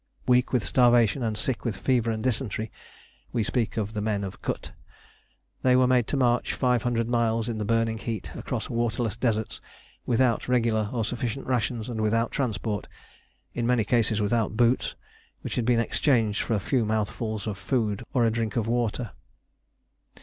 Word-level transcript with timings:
Weak 0.25 0.51
with 0.51 0.65
starvation, 0.65 1.21
and 1.21 1.37
sick 1.37 1.63
with 1.63 1.77
fever 1.77 2.09
and 2.09 2.23
dysentery 2.23 2.71
(we 3.31 3.43
speak 3.43 3.77
of 3.77 3.93
the 3.93 4.01
men 4.01 4.23
of 4.23 4.41
Kut), 4.41 4.71
they 5.61 5.75
were 5.75 5.85
made 5.85 6.07
to 6.07 6.17
march 6.17 6.55
five 6.55 6.81
hundred 6.81 7.07
miles 7.07 7.47
in 7.47 7.59
the 7.59 7.65
burning 7.65 7.99
heat 7.99 8.31
across 8.33 8.67
waterless 8.67 9.15
deserts, 9.15 9.61
without 10.07 10.47
regular 10.47 10.89
or 10.91 11.05
sufficient 11.05 11.45
rations 11.45 11.87
and 11.87 12.01
without 12.01 12.31
transport 12.31 12.87
in 13.53 13.67
many 13.67 13.83
cases 13.83 14.19
without 14.19 14.57
boots, 14.57 14.95
which 15.41 15.53
had 15.53 15.65
been 15.65 15.79
exchanged 15.79 16.41
for 16.41 16.55
a 16.55 16.59
few 16.59 16.83
mouthfuls 16.83 17.45
of 17.45 17.55
food 17.55 18.03
or 18.11 18.25
a 18.25 18.31
drink 18.31 18.55
of 18.55 18.65
water. 18.65 19.11